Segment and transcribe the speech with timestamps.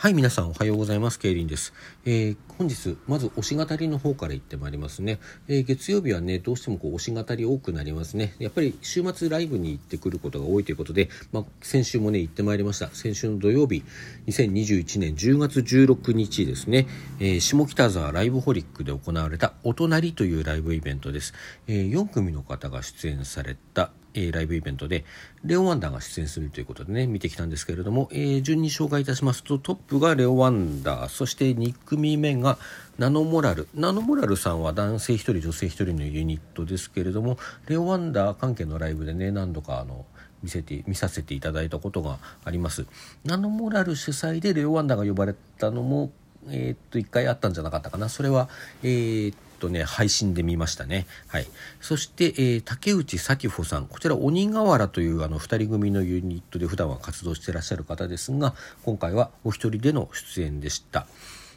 [0.00, 1.18] はい、皆さんおはようございます。
[1.18, 1.74] ケイリンです。
[2.04, 5.18] えー、本日、まず推し語りの方から言ってまいりますね。
[5.48, 8.36] えー、月曜日はね、どうしてもこう推し語り多くなりますね。
[8.38, 12.90] やっぱり週末ライブに行ってくることが多いということで、まあ、先週もね、行ってまいりました。
[12.92, 13.82] 先週の土曜日、
[14.28, 16.86] 2021年10月16日ですね、
[17.18, 21.34] えー、下北沢ライブホリックで行われたお隣というライブイベントです。
[21.66, 23.90] えー、4組の方が出演された、
[24.26, 25.04] え、ライブイベントで、
[25.44, 32.58] レオ・ワンダーが出演するということでね、見てきたんですけれども、え、順に紹介いたしますと、トップがレオ・ワンダー、そして2組目が
[32.98, 33.68] ナノモラル。
[33.74, 40.04] ナノモラルさんは男性1人、女性1人のユニットですけれども、レオ・ワンダー関係のライブでね、何度かあの、
[40.42, 42.86] 見せて見させていただいたことがあります。
[43.24, 46.12] ナノモラル主催でレオ・ワンダーが呼ばれたのも、
[46.48, 48.48] えー、っと1回あったんじゃなかったかなそれは、
[48.82, 51.06] えー、とね、配信で見ましたね。
[51.26, 51.46] はい。
[51.80, 53.86] そして、えー、竹内咲穂さん。
[53.86, 58.54] こちら、鬼瓦というあの、二人組のユニットで普段は活動してらっしゃる方ですが、
[58.84, 61.06] 今回はお一人での出演でした。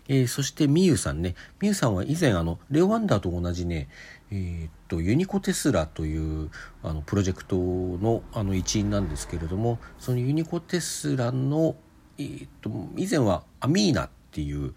[0.08, 1.36] えー、そして、みゆさんね。
[1.62, 3.88] みゆさんは以前、あの、レオワンダーと同じね、
[4.32, 6.50] えー、っと、ユニコテスラという、
[6.84, 11.76] あの、プロジェクトの、あの、一員なんですけれども、そのユニコテスラの、
[12.18, 14.74] えー、っと、以前はアミーナっていう、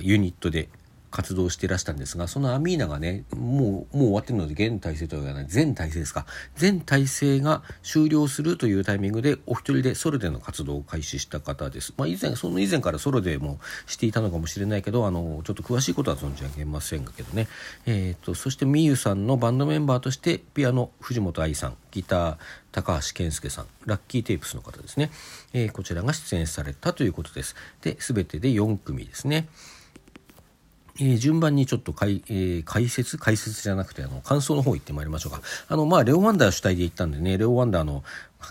[0.00, 0.68] ユニットで
[1.12, 6.26] 活動していらしたんですが、そのアミーナがね、もう、もう終わってるので、現体制とは言わない、全体制ですか。
[6.56, 11.92] 全体制が終了するというタイミングで、お一人でソロでの活動を開始した方です。
[11.96, 17.46] まあ、以前、その以前からソロでもしていたのかもしれないけど、あの、ちょっと詳しいことは存じ上げませんけどね。
[17.84, 22.36] えっ、ー、と、そしてみゆさんのバンドメンバーとして、ピアノ、藤本愛さん、ギター、
[22.72, 25.10] 高橋健介さん、ラッキーテープスの方ですね。
[25.52, 27.54] えー、こちらが出演されたということです。
[27.82, 29.46] で、すべてで4組ですね。
[31.00, 33.16] えー、順番にちょっと解,、えー、解説？
[33.16, 35.40] 解説じゃなくてあの感想の方行ってまいりましょうか。
[35.68, 38.04] あのまあレオ・ワンダー主体で行ったんでねレオ・ワンダーの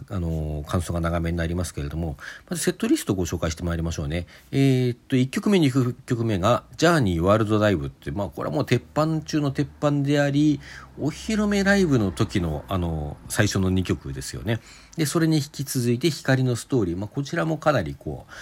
[0.10, 2.16] あの感想が長めになりますけれども
[2.50, 4.26] まずセットリストをご紹介してまいりましょうね。
[4.52, 10.60] えー、っと1曲目2曲目が「ジャーニーワールドライブ」ってまあこれはもう鉄板中の鉄板であり
[11.00, 14.60] お披露目ライブの時のあの最初の2曲ですよね。
[14.98, 18.34] でそれに引き続いて「光のストーリー」まあ、こちらもかなりこう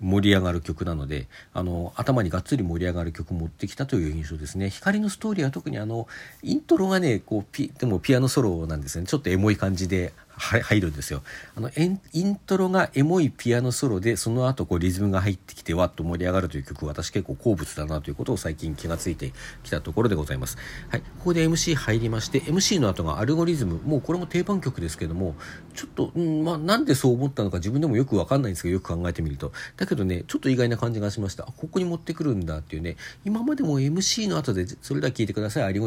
[0.00, 4.70] 盛り上がる曲なのであの頭にがっつり盛り上がる曲持ってきたという印象ですね。
[4.70, 6.06] 光のストーリーは特にあの
[6.42, 9.06] イントロがねこうピでもピアノソロなんですね。
[9.06, 11.22] ちょっとエモい感じで入るんですよ。
[11.56, 19.32] あのイントロがエモいピアノソロでその後こうリズムが入ってきてわっと盛り上がるという曲私結構好物だなということを最近気がついて
[19.62, 20.56] きたところでございます。
[20.88, 25.34] はいここで MC 入りまして MC の後がアルゴリズムもうこれも定番曲ですけども
[25.74, 29.52] ちょっと、うんまあ、なんでそう思ったのか自分でもよくわかんないんですけどよく考えてみると。
[29.76, 31.44] だけどねちょっと意外な感じがしました。
[31.44, 32.96] ここに持ってくるんだっていうね。
[33.24, 35.80] 今までも MC の後でそれだけ聞いてくださいアル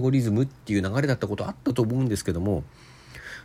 [0.00, 2.64] ゴリズムっていう流れだったことあったと思うんですけども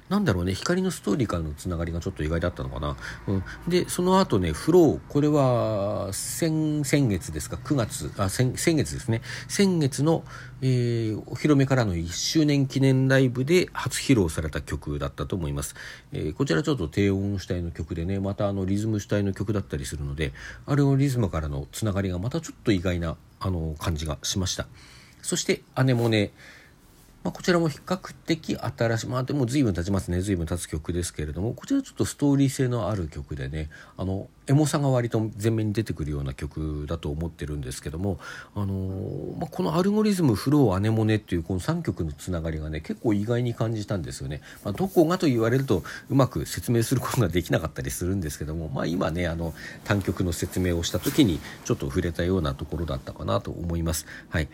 [0.10, 2.96] なんだろうね、光のストーリーからのつながりがちょっと意外だったのかな。
[3.28, 9.22] うん、で、その後ね、フロー、これは先、先月ですか、9月、あ、先先月ですね。
[9.50, 10.24] 先月の、
[10.62, 15.76] えー、お披露目からの1周年記念ライブで初披露された曲だったと思います。
[16.14, 20.32] えー、こちらちょっと低音主体の曲でね、またあのリズム主体の曲だったりするので、
[20.66, 24.68] あれのリズムからのつながりがまたちょっと意外な、あの、感じがしました。
[25.22, 26.32] そして、姉もね、
[27.28, 30.22] まあ、こちらも比較的新しい、まあでも随分経ちますね。
[30.22, 38.18] 随分経つ曲ですけれども、こちらちょっとストーリー性のある曲でね、あの、エモさが割と前面に出てくるような曲だと思ってるんですけども、
[38.56, 44.40] あのー、まあ、このアルゴリズム、フロー、アネモネっていうこの3曲のつながりがね、結構意外に感じたんですよね。
[44.64, 54.06] まあ、どこがと言われるとうまく説明することができなかったりするんですけども、まあ今ね、あの、単曲の説明をした時にちょっと触れたようなところだったかなと思います。
[54.30, 54.48] はい。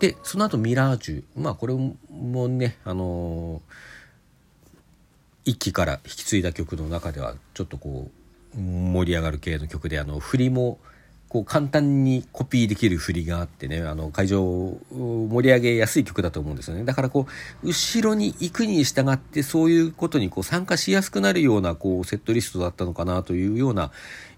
[0.00, 1.24] で、その後ミラージュ。
[1.36, 8.10] まあこれもね、あのー、一期から引き継いだ曲の中ではちょっとこ
[8.54, 10.78] う盛り上がる系の曲であの振りも
[11.28, 17.26] こう簡単にコピーできる振りがあってねあの会場を盛り上げやすい曲だと思うんですよねだからこ
[17.62, 23.90] う後ろに行くに従ってそういうことにこう参加しやすくなるようなこうセットリストだったのかなというような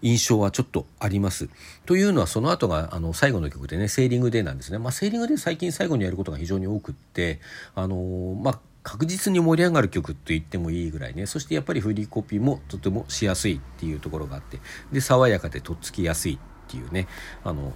[0.03, 1.51] 印象はちょっとあります。
[1.85, 4.79] というのはその後があの最後の曲でねセーリングデーなんですね。
[4.79, 7.41] まあ、セーリングデー最近最後にやることが非常に多くって
[7.75, 14.59] あのまあ確実に盛り上がる曲と言ってもいいぐらいねそしてやっぱり振りコピーもとてもしやすいっていうところがあって
[14.91, 16.39] で爽やかでとっつきやすい
[16.71, 17.09] っていうね。
[17.43, 17.73] あの、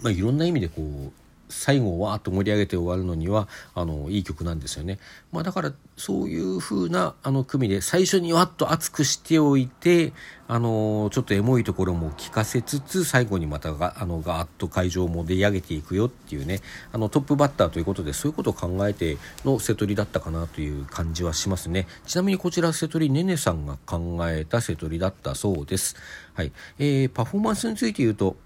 [0.00, 1.12] まあ、いろんな意味でこう
[1.52, 4.98] 最後わーっと盛り上げて終わるのにはあのいい曲なんですよね。
[5.30, 10.12] まあ、だからそういう風なあの組で最初にわっと熱くしておいて
[10.48, 16.60] あのちょっとエモいところも聞かせつつ最後にまたがあのガーッと会場を盛り上げていくよっていうね
[16.92, 21.86] あのトップバッターということでそういうことを考えての瀬戸りだったかなという感じはしますね。
[22.06, 25.96] ちなみにこちら瀬戸りねねさんが考えた瀬戸りだったそうです。
[26.34, 28.36] はいえー、パフォーマンスについて言うと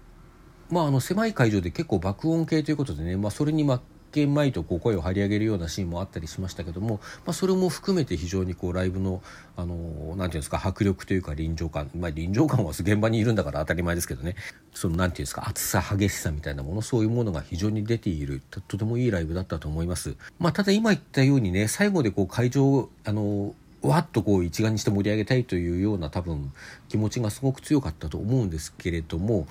[0.69, 3.79] まあ、あの狭い会場で結構爆音系ということでね、まあ、それに負
[4.11, 9.21] けまいとこう声を張り上げるようなシーンもあったりしましたけども、まあ、それも含めて非常にこうライブの
[9.55, 14.35] あのなんていうんですか迫力というか臨場感、まあ、臨場感は現場にいるんだから当たり前ですけどね
[14.73, 20.15] そのなんていうんですか熱さ激しさみたいなものそういうものが非常に出ているとてもいいライブだったと思います。
[20.39, 26.51] まあ、ただ今言ったようにね最後でこう会場あのわっとこう一丸にして盛り上げたいというような多分
[26.89, 29.47] 気持ちがすごく強かったと思うんですけれども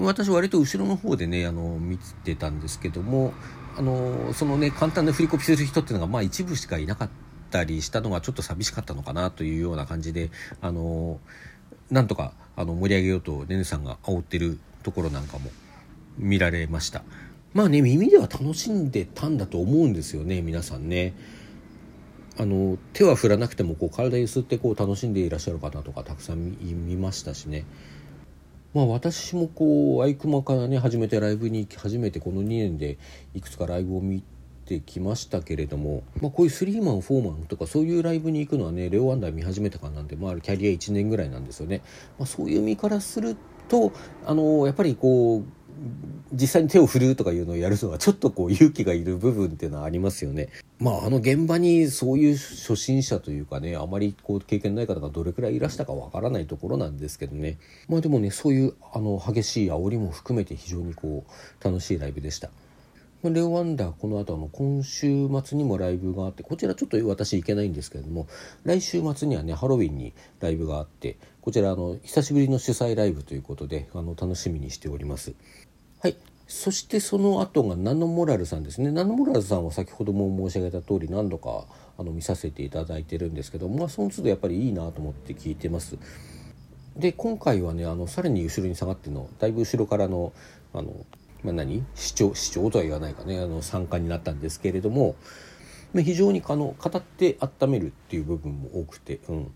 [0.00, 3.32] 私割と後ろの方でねあの見てたんですけども
[3.76, 7.10] あのそのね簡単な振りコピする人っていうのがまあ一部しかいなかっ
[7.50, 10.30] たりしたのがちょっと寂しかったのかなというような感じで
[10.60, 11.20] あの
[11.90, 15.50] なんとかあの盛り上げようとねねさんが煽ってるところなんかも
[16.18, 17.02] 見られました。
[17.54, 21.14] まあね耳では楽しんでたんだと思うんですよね皆さんね。
[22.40, 27.64] あの手は振らなくてもこう体ゆすってこう楽しんでいらっしゃる方とかたくさん見ましたしね。
[28.78, 32.96] まあ、私もこうアイクマからね初めてライブに行き始めてこの2年で
[33.34, 34.22] いくつかライブを見
[34.66, 41.82] てきましたけれども、まあ、こういうスリーマンフォーマンとかそういうライブに行くのはねレオ・ワンダー見始めたからなんで、まあ、キャリア1年ぐらいなんですよね。
[42.20, 43.36] まあ、そういう身からする
[43.68, 43.92] と
[44.24, 45.44] あのやっぱりこう
[46.32, 50.48] 実際に手を振るとかいうのをやるのはちょっとこう勇気がいる部分っていうのはありますよね。
[50.78, 57.58] まああの現場にそういう初心者というかねあまりこう経験ない方がどれくらいいらしたかわからないところなんですけどね
[57.88, 62.50] まあでもねそういうあの激しい煽りも含めて非常にこう楽しいライブでした。
[63.24, 68.28] レオワンダーこの後あの今週末にもライブがあってこちらちょっと私行けないんですけれども
[68.64, 75.34] 来週末にはねハロウィンにライブがあってこちらあの久しぶりの主催ライブということであの楽しみにしております。
[76.00, 76.16] はい。
[76.46, 78.90] そしてその後がナノモラルさんですね。
[78.90, 81.66] ナノモラルさんは先ほども申し上げた通り何度か
[81.98, 85.98] あの見させていただいてるんですけどまあその都度やっぱりいいなと思って聞いてます。
[86.96, 90.32] で今回はねあのさらに後ろに下がってのだいぶ後ろからの
[90.72, 91.04] あの
[91.42, 95.16] まあ何、市長市長とは言わないかねあの参加になったんですけれども、
[95.92, 99.52] まあ、非常にあの語って温めるっていう部分も多くて、うん、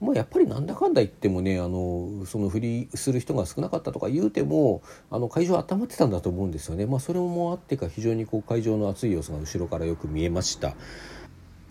[0.00, 6.86] まあ、やっぱりなんだかんだ言ってもねあのその振りする人が少なかったとか言うてもあの会場温まってたんだと思うんですよね。
[6.86, 10.74] まあ、それもあってか非常にこう会場の熱い様子が後ろからよく見えました。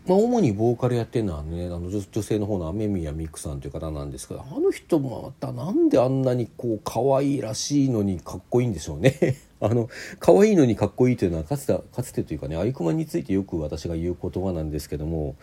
[0.08, 9.90] まあ、主にボーカルやってるのはねあの女性の方の雨宮美久さんという方なんですけどあの人もまたなんであんなにこう可愛らしいのにかっこいいんでしょうねあの
[10.20, 15.36] 可愛いのにかっこいいというのはかつてかつてというかねアイクマについてよく私が言う言葉なんですけども、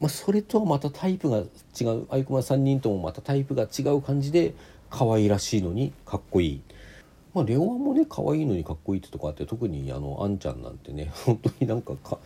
[0.00, 4.54] まあ、それとはまたタイプが違うアイクマ3人ともまたタイプが違う感じで
[4.88, 6.62] 可愛らしいのにかっこいい。
[7.32, 12.18] まあ、レオアもね可愛いのにかっこいいってとこあって特にあのあんちゃんなんてね本当になんかか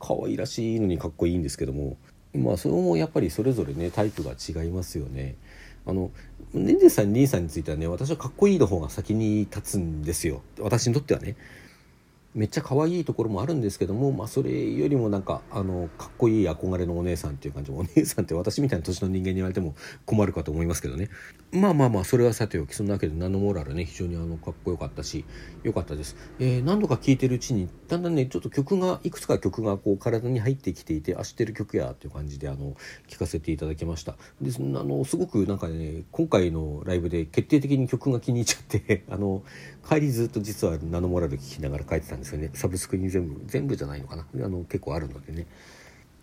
[0.00, 1.96] 可愛らしいのにかっこいいんですけども
[2.34, 5.36] まあそれもやっぱりそれぞれねタイプが違いますよね。
[5.88, 6.10] あの
[6.52, 11.36] ねねさんりんさんについてはね私はかっこいいの方が先に立つんですよ私にとってはね。
[12.34, 19.74] めっちゃ可愛いところもあるんですけども、まあ、それよりもなんかあのかっこいい憧れのお姉さんっていう感じお姉さんって私みたいな年の人間に言われても
[20.06, 21.08] 困るかと思いますけどね。
[21.50, 22.74] まあまあまあそれはさておき。
[22.74, 23.84] そんなわけでナノモーラルね。
[23.84, 25.24] 非常にあのかっこよかったし
[25.62, 32.76] 良かったです、えー、何度か聴いてるうちにだんだんねちょっと曲がいくつか曲がこう体に入ってきていてあ知ってる曲やっていう感じであの
[33.08, 34.16] 聴かせていただきました。
[34.40, 39.42] であのすごくなんかね今回のライブで決定的に曲が気に入っちゃって あの
[39.88, 42.50] 帰りずっと実はナノモラル聴きながら帰ってたんですよね。
[42.52, 44.26] サブスクに全部全部じゃないのかな。
[44.44, 45.46] あの結構あるのでね。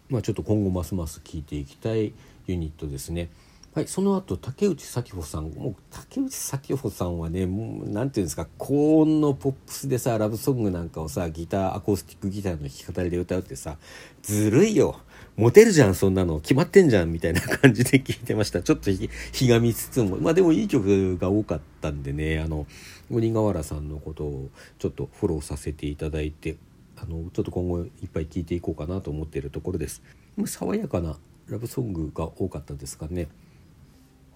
[0.09, 2.13] まあちょっと今後ますます聴いていきたい
[2.45, 3.29] ユニットですね。
[3.73, 13.75] はい、その後竹内咲穂さんもう竹内咲穂さんはねもうなんていうんですか高音のポップスでさラブソングなんかをさギターアコースティックギターの弾き語りで歌うってさ
[14.21, 15.01] ずるいよ。
[15.37, 16.39] モテるじゃんそんなの。
[16.39, 18.61] 決まってんじゃんみたいな感じで聞いてました。
[18.63, 20.15] ちょっとひがみつつも。
[20.15, 22.65] まあでもいい曲が多かったんでねあの
[23.11, 24.49] 鬼瓦さんのことを
[24.79, 26.55] ちょっとフォローさせていただいて
[26.95, 30.01] あのちょっと今後いっぱい聴いていこうかなと思っているところです。
[30.45, 31.17] 爽やかな
[31.49, 33.27] ラブソングが多かったですかね。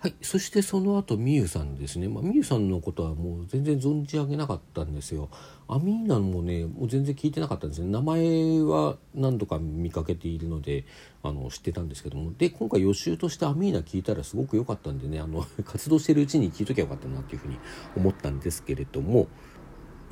[0.01, 5.27] はい、そしてその後みゆさんですね、まあ、みゆさんのことはもう全然存じ上げなかったんですよ。
[5.67, 10.85] アミーナもねもう全然聞いてなかったんですね名前は何度か見かけているので
[11.21, 12.31] あの知ってたんですけども。
[12.37, 17.57] で今回予習としてアミーナ聞いたらすごく良かったんでねあの 活動してるうちに聞いときゃよかったなっていうふうに
[17.97, 19.27] 思ったんですけれども。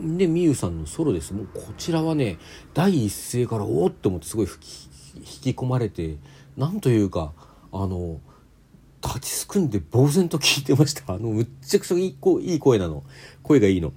[0.02, 1.34] でみゆさんのソロです。
[1.34, 2.40] もうこちらはね
[2.74, 4.48] 第一声からおおって思ってすごい
[5.16, 6.18] 引き込まれて
[6.58, 7.32] なんというか
[7.72, 8.20] あの
[9.08, 11.04] 立ちすくんで呆然と聞いてました。
[11.14, 13.04] あのむっちゃくちゃいいいい声なの。
[13.44, 13.94] 声がいいの。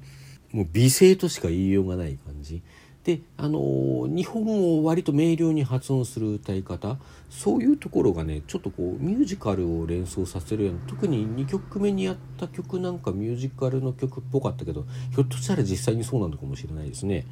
[0.53, 2.63] もう美声としか言いようがない感じ。
[3.05, 6.99] であの日本語を割と明瞭に発音する歌い方。
[7.31, 17.27] そういうところがねちょっとこうミュージカルを連想させるような特に2曲目にやった曲なんかミュージカルの曲っぽかったけどひょっとしたら実際にそうなのかもしれないですね。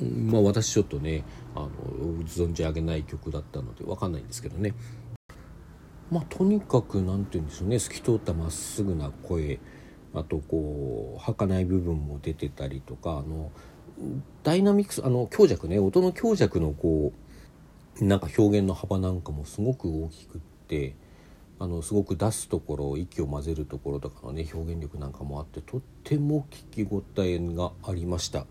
[0.00, 1.24] まあ私ちょっとね
[1.54, 1.70] あの
[2.26, 4.74] 存じ上げない曲だったので分かんないんですけどね。
[6.14, 7.80] まあとにかく何て言うんでしょうね。
[7.80, 9.58] 透き通ったまっすぐな声。
[10.14, 13.50] あとこう儚い部分も出てたりとかあの
[14.44, 15.80] ダイナミクスあの強弱ね。
[15.80, 17.12] 音の強弱のこ
[18.00, 20.94] うなんか表現の幅なんかもすごく大きくって
[21.58, 28.46] あのすごく出すところ息を混ぜるところとかのね表現力なんかもあってとっても聞き応えがありました。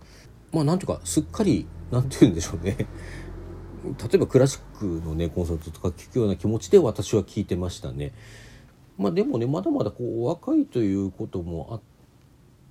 [0.52, 2.76] まあなんていうかすっかりなんて言うんでしょうね。
[3.84, 8.14] 例えばクラシックのねコンサートとか聴くような気持ちで私は聞いてましたね
[8.98, 11.82] まあでもねまだまだこう若いということもあっ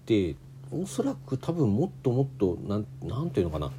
[0.07, 0.37] て
[0.71, 3.71] おそらく多分もっともっとなんなんていうのかな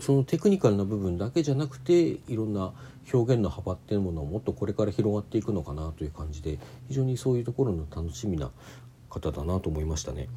[0.00, 2.72] そのテクニカルな部分だけじゃなくていろんな
[3.12, 6.58] 表現の幅っていうものをもっとこれから広がっていくのかなという感じで
[6.88, 8.50] 非常にそういうところの楽しみな
[9.08, 10.28] 方だなと思いましたね。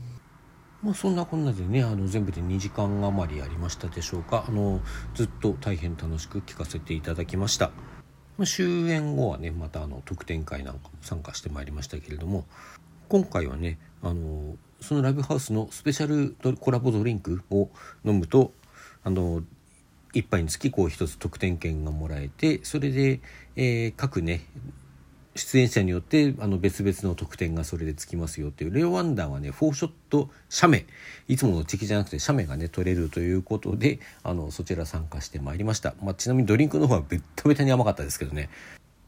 [0.82, 4.80] まあ、そんなこんなでねあの全部で2時間余りありましたでしょうかあの
[5.14, 7.72] ずっと大変楽しく聞かせていただきました。
[8.38, 12.46] まあ、終演後はねまたあの特典会なんかも参加してまいりましたけれども
[13.10, 17.70] 今回はねあのそのライブハウスのスペシャルコラボドリンクを
[18.06, 18.54] 飲むと
[19.04, 19.44] あの
[20.14, 23.20] 1杯につきこう1つ特典券がもらえてそれで、
[23.58, 24.46] えー、各ね
[25.39, 28.74] 出演者によってあの別々の特典がそれでつきますよっていう。
[28.74, 30.86] レオワンダーはねフォーショット写メ。
[31.27, 38.50] いつもの敵じゃなくて写メがね取れるということであのそちら参加してまいりました、まあ、ちなみにドリンクの方はベッタベタに甘かったですけどね。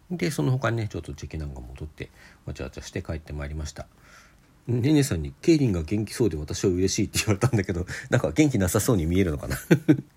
[0.09, 2.09] でその他にねちょっとチェキなんかも取って
[2.45, 3.87] わちゃわちゃして帰ってまいりました。
[4.71, 9.55] ねねさんに「ケイリンが元気そうで私は嬉しい」って言われたんだけど なんか元気なさそうに見えるのかな？
[9.57, 9.59] い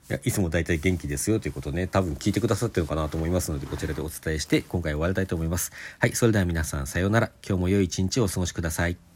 [0.08, 1.86] やいつも大体元気ですよということね。
[1.86, 5.72] 多分聞いてくださってるのかなと思いますのでこちらでお伝えして今回終わりたいと思います。
[5.98, 7.30] はいそれでは皆さんさようなら。
[7.46, 9.13] 今日も良い一日をお過ごしください。